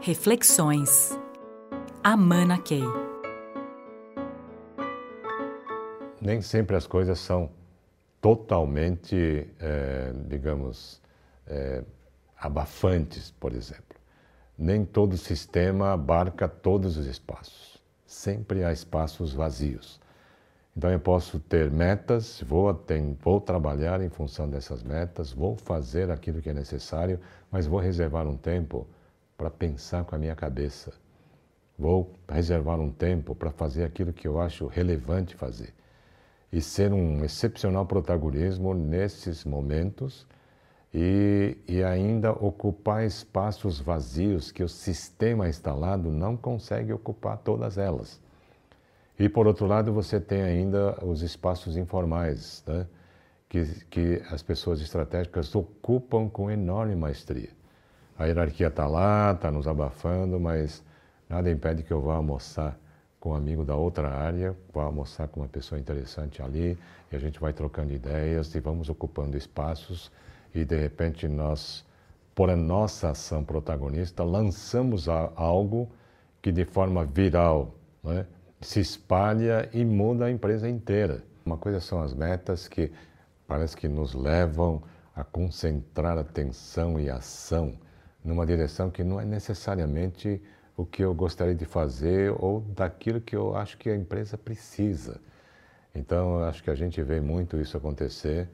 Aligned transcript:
Reflexões. 0.00 1.18
Amana 2.04 2.56
Key. 2.58 2.84
Nem 6.20 6.40
sempre 6.40 6.76
as 6.76 6.86
coisas 6.86 7.18
são 7.18 7.50
totalmente, 8.20 9.48
é, 9.58 10.12
digamos, 10.28 11.02
é, 11.48 11.82
abafantes, 12.38 13.32
por 13.40 13.52
exemplo. 13.52 13.98
Nem 14.56 14.84
todo 14.84 15.16
sistema 15.16 15.92
abarca 15.92 16.48
todos 16.48 16.96
os 16.96 17.06
espaços. 17.06 17.82
Sempre 18.06 18.62
há 18.62 18.72
espaços 18.72 19.32
vazios. 19.32 20.00
Então 20.76 20.90
eu 20.92 21.00
posso 21.00 21.40
ter 21.40 21.72
metas, 21.72 22.40
vou, 22.46 22.72
tem, 22.72 23.18
vou 23.20 23.40
trabalhar 23.40 24.00
em 24.00 24.08
função 24.08 24.48
dessas 24.48 24.84
metas, 24.84 25.32
vou 25.32 25.56
fazer 25.56 26.08
aquilo 26.08 26.40
que 26.40 26.50
é 26.50 26.54
necessário, 26.54 27.18
mas 27.50 27.66
vou 27.66 27.80
reservar 27.80 28.28
um 28.28 28.36
tempo 28.36 28.86
para 29.38 29.48
pensar 29.48 30.04
com 30.04 30.16
a 30.16 30.18
minha 30.18 30.34
cabeça. 30.34 30.92
Vou 31.78 32.12
reservar 32.28 32.80
um 32.80 32.90
tempo 32.90 33.36
para 33.36 33.52
fazer 33.52 33.84
aquilo 33.84 34.12
que 34.12 34.26
eu 34.26 34.40
acho 34.40 34.66
relevante 34.66 35.36
fazer. 35.36 35.72
E 36.52 36.60
ser 36.60 36.92
um 36.92 37.24
excepcional 37.24 37.86
protagonismo 37.86 38.74
nesses 38.74 39.44
momentos 39.44 40.26
e, 40.92 41.56
e 41.68 41.84
ainda 41.84 42.32
ocupar 42.32 43.04
espaços 43.04 43.78
vazios 43.78 44.50
que 44.50 44.64
o 44.64 44.68
sistema 44.68 45.48
instalado 45.48 46.10
não 46.10 46.36
consegue 46.36 46.92
ocupar 46.92 47.38
todas 47.38 47.78
elas. 47.78 48.20
E, 49.16 49.28
por 49.28 49.46
outro 49.46 49.66
lado, 49.66 49.92
você 49.92 50.18
tem 50.18 50.42
ainda 50.42 50.98
os 51.04 51.22
espaços 51.22 51.76
informais, 51.76 52.64
né? 52.66 52.86
que, 53.48 53.64
que 53.86 54.22
as 54.30 54.42
pessoas 54.42 54.80
estratégicas 54.80 55.54
ocupam 55.54 56.28
com 56.28 56.50
enorme 56.50 56.96
maestria. 56.96 57.57
A 58.18 58.26
hierarquia 58.26 58.66
está 58.66 58.84
lá, 58.88 59.30
está 59.32 59.48
nos 59.48 59.68
abafando, 59.68 60.40
mas 60.40 60.82
nada 61.28 61.48
impede 61.48 61.84
que 61.84 61.92
eu 61.92 62.00
vá 62.00 62.16
almoçar 62.16 62.76
com 63.20 63.30
um 63.30 63.34
amigo 63.34 63.64
da 63.64 63.76
outra 63.76 64.08
área, 64.08 64.56
vá 64.74 64.82
almoçar 64.82 65.28
com 65.28 65.38
uma 65.38 65.48
pessoa 65.48 65.78
interessante 65.78 66.42
ali, 66.42 66.76
e 67.12 67.16
a 67.16 67.18
gente 67.20 67.38
vai 67.38 67.52
trocando 67.52 67.92
ideias 67.92 68.52
e 68.56 68.60
vamos 68.60 68.88
ocupando 68.88 69.36
espaços, 69.36 70.10
e 70.52 70.64
de 70.64 70.76
repente 70.76 71.28
nós, 71.28 71.86
por 72.34 72.50
a 72.50 72.56
nossa 72.56 73.10
ação 73.10 73.44
protagonista, 73.44 74.24
lançamos 74.24 75.08
algo 75.08 75.88
que 76.42 76.50
de 76.50 76.64
forma 76.64 77.04
viral, 77.04 77.72
não 78.02 78.12
é? 78.12 78.26
se 78.60 78.80
espalha 78.80 79.68
e 79.72 79.84
muda 79.84 80.24
a 80.24 80.30
empresa 80.30 80.68
inteira. 80.68 81.22
Uma 81.46 81.56
coisa 81.56 81.78
são 81.78 82.02
as 82.02 82.12
metas 82.12 82.66
que 82.66 82.90
parece 83.46 83.76
que 83.76 83.86
nos 83.86 84.12
levam 84.12 84.82
a 85.14 85.22
concentrar 85.22 86.18
atenção 86.18 86.98
e 86.98 87.08
ação 87.08 87.78
numa 88.28 88.44
direção 88.44 88.90
que 88.90 89.02
não 89.02 89.18
é 89.18 89.24
necessariamente 89.24 90.40
o 90.76 90.84
que 90.84 91.02
eu 91.02 91.14
gostaria 91.14 91.54
de 91.54 91.64
fazer 91.64 92.32
ou 92.38 92.60
daquilo 92.60 93.20
que 93.20 93.34
eu 93.34 93.56
acho 93.56 93.78
que 93.78 93.88
a 93.88 93.96
empresa 93.96 94.36
precisa. 94.36 95.18
Então, 95.94 96.44
acho 96.44 96.62
que 96.62 96.70
a 96.70 96.74
gente 96.74 97.02
vê 97.02 97.20
muito 97.20 97.56
isso 97.56 97.76
acontecer 97.76 98.48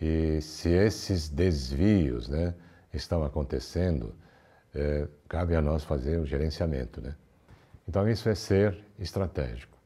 e 0.00 0.40
se 0.42 0.68
esses 0.70 1.28
desvios 1.28 2.28
né, 2.28 2.54
estão 2.92 3.22
acontecendo, 3.22 4.14
é, 4.74 5.06
cabe 5.28 5.54
a 5.54 5.62
nós 5.62 5.84
fazer 5.84 6.18
o 6.18 6.26
gerenciamento. 6.26 7.00
Né? 7.00 7.14
Então, 7.88 8.08
isso 8.08 8.28
é 8.28 8.34
ser 8.34 8.84
estratégico. 8.98 9.78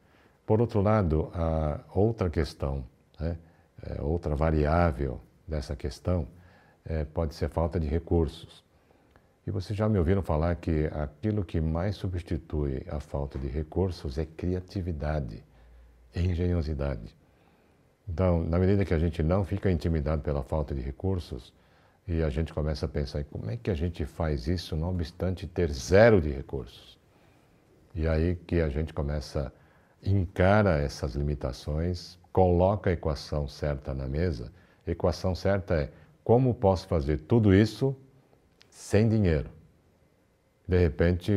Por 0.47 0.61
outro 0.61 0.81
lado, 0.81 1.31
a 1.35 1.81
outra 1.95 2.31
questão, 2.31 2.85
né, 3.21 3.37
é, 3.83 4.01
outra 4.01 4.35
variável 4.35 5.21
dessa 5.47 5.77
questão, 5.77 6.27
é, 6.85 7.05
pode 7.05 7.35
ser 7.35 7.49
falta 7.51 7.79
de 7.79 7.87
recursos. 7.87 8.65
E 9.47 9.51
vocês 9.51 9.79
já 9.79 9.87
me 9.89 9.99
ouviram 9.99 10.23
falar 10.23 10.55
que 10.57 10.87
aquilo 10.87 11.45
que 11.45 11.61
mais 11.61 11.97
substitui 11.97 12.83
a 12.89 12.99
falta 12.99 13.39
de 13.39 13.47
recursos 13.47 14.17
é 14.17 14.25
criatividade, 14.25 15.45
engenhosidade. 16.15 17.15
Então, 18.09 18.43
na 18.43 18.59
medida 18.59 18.87
que 18.87 18.95
a 18.95 18.99
gente 18.99 19.23
não 19.23 19.45
fica 19.45 19.71
intimidado 19.71 20.23
pela 20.23 20.43
falta 20.43 20.75
de 20.75 20.81
recursos, 20.81 21.53
e 22.09 22.23
a 22.23 22.31
gente 22.31 22.55
começa 22.55 22.87
a 22.87 22.89
pensar 22.89 23.21
em 23.21 23.25
como 23.25 23.51
é 23.51 23.57
que 23.57 23.71
a 23.71 23.75
gente 23.75 24.07
faz 24.07 24.47
isso, 24.47 24.77
não 24.77 24.91
obstante 24.91 25.47
ter 25.47 25.71
zero 25.71 26.23
de 26.23 26.31
recursos. 26.31 26.99
E 27.95 28.09
aí 28.09 28.37
que 28.47 28.61
a 28.61 28.69
gente 28.71 28.95
começa, 28.95 29.53
encara 30.03 30.79
essas 30.79 31.15
limitações, 31.15 32.19
coloca 32.33 32.89
a 32.89 32.93
equação 32.95 33.47
certa 33.47 33.93
na 33.93 34.07
mesa. 34.07 34.51
A 34.87 34.91
equação 34.91 35.35
certa 35.35 35.75
é 35.75 35.91
como 36.23 36.55
posso 36.55 36.87
fazer 36.89 37.19
tudo 37.19 37.55
isso 37.55 37.95
sem 38.75 39.09
dinheiro. 39.09 39.49
De 40.67 40.77
repente, 40.77 41.33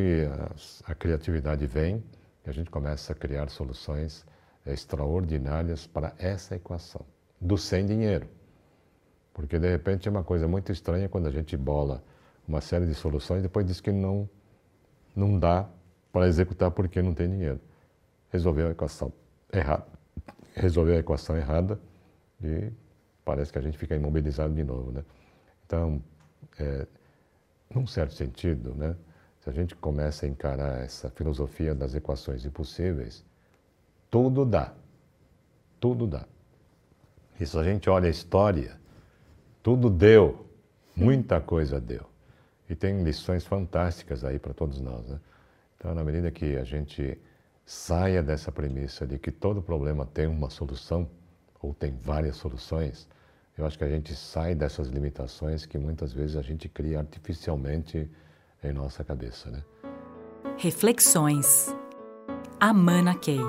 a, 0.84 0.90
a 0.90 0.94
criatividade 0.94 1.64
vem 1.66 2.02
e 2.44 2.50
a 2.50 2.52
gente 2.52 2.68
começa 2.68 3.12
a 3.12 3.14
criar 3.14 3.48
soluções 3.48 4.26
extraordinárias 4.66 5.86
para 5.86 6.12
essa 6.18 6.56
equação, 6.56 7.06
do 7.40 7.56
sem 7.56 7.86
dinheiro. 7.86 8.28
Porque 9.32 9.56
de 9.56 9.70
repente 9.70 10.08
é 10.08 10.10
uma 10.10 10.24
coisa 10.24 10.48
muito 10.48 10.72
estranha 10.72 11.08
quando 11.08 11.28
a 11.28 11.30
gente 11.30 11.56
bola 11.56 12.02
uma 12.46 12.60
série 12.60 12.86
de 12.86 12.94
soluções 12.94 13.38
e 13.38 13.42
depois 13.42 13.64
diz 13.64 13.80
que 13.80 13.92
não, 13.92 14.28
não 15.14 15.38
dá 15.38 15.68
para 16.12 16.26
executar 16.26 16.72
porque 16.72 17.00
não 17.00 17.14
tem 17.14 17.30
dinheiro. 17.30 17.60
Resolveu 18.30 18.66
a 18.66 18.70
equação 18.72 19.12
errada. 19.52 19.86
Resolveu 20.56 20.96
a 20.96 20.98
equação 20.98 21.36
errada 21.36 21.78
e 22.42 22.72
parece 23.24 23.52
que 23.52 23.58
a 23.60 23.62
gente 23.62 23.78
fica 23.78 23.94
imobilizado 23.94 24.52
de 24.52 24.64
novo, 24.64 24.90
né? 24.90 25.04
Então, 25.64 26.02
é, 26.58 26.86
num 27.74 27.86
certo 27.86 28.14
sentido, 28.14 28.74
né? 28.74 28.96
Se 29.40 29.50
a 29.50 29.52
gente 29.52 29.74
começa 29.76 30.26
a 30.26 30.28
encarar 30.28 30.82
essa 30.82 31.10
filosofia 31.10 31.74
das 31.74 31.94
equações 31.94 32.44
impossíveis, 32.44 33.24
tudo 34.10 34.44
dá. 34.44 34.74
Tudo 35.80 36.06
dá. 36.06 36.26
E 37.38 37.46
se 37.46 37.56
a 37.56 37.62
gente 37.62 37.88
olha 37.88 38.08
a 38.08 38.10
história, 38.10 38.78
tudo 39.62 39.88
deu, 39.88 40.46
muita 40.96 41.40
coisa 41.40 41.80
deu. 41.80 42.04
E 42.68 42.74
tem 42.74 43.02
lições 43.02 43.46
fantásticas 43.46 44.24
aí 44.24 44.38
para 44.38 44.52
todos 44.52 44.80
nós, 44.80 45.06
né? 45.06 45.20
Então, 45.76 45.94
na 45.94 46.02
medida 46.02 46.30
que 46.30 46.56
a 46.56 46.64
gente 46.64 47.16
saia 47.64 48.22
dessa 48.22 48.50
premissa 48.50 49.06
de 49.06 49.18
que 49.18 49.30
todo 49.30 49.62
problema 49.62 50.04
tem 50.04 50.26
uma 50.26 50.50
solução, 50.50 51.08
ou 51.60 51.72
tem 51.72 51.96
várias 52.02 52.36
soluções, 52.36 53.08
eu 53.58 53.66
acho 53.66 53.76
que 53.76 53.84
a 53.84 53.88
gente 53.88 54.14
sai 54.14 54.54
dessas 54.54 54.86
limitações 54.88 55.66
que 55.66 55.76
muitas 55.76 56.12
vezes 56.12 56.36
a 56.36 56.42
gente 56.42 56.68
cria 56.68 57.00
artificialmente 57.00 58.08
em 58.62 58.72
nossa 58.72 59.02
cabeça. 59.02 59.50
Né? 59.50 59.62
Reflexões. 60.56 61.74
Amana 62.60 63.14
Key. 63.16 63.40